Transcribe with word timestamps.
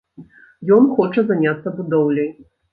Ён 0.77 0.87
хоча 0.95 1.27
заняцца 1.29 1.77
будоўляй. 1.79 2.29